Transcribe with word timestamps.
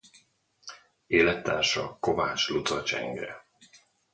Élettársa 1.07 1.97
Kovács 1.99 2.49
Luca 2.49 2.83
Csenge. 2.83 3.45